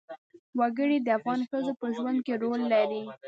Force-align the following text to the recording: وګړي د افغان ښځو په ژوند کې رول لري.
وګړي 0.59 0.97
د 1.01 1.07
افغان 1.17 1.39
ښځو 1.49 1.73
په 1.81 1.87
ژوند 1.95 2.19
کې 2.25 2.33
رول 2.43 2.61
لري. 2.73 3.01